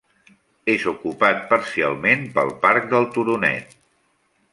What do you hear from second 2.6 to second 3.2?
parc del